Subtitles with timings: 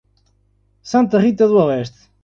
[0.93, 2.09] Santa Rita d'Oeste